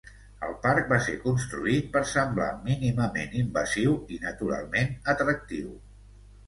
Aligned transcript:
El 0.45 0.53
parc 0.61 0.87
va 0.93 0.97
ser 1.07 1.17
construït 1.25 1.91
per 1.97 2.03
semblar 2.13 2.49
mínimament 2.71 3.39
invasiu 3.43 3.97
i 4.17 4.21
naturalment 4.27 4.95
atractiu. 5.17 5.81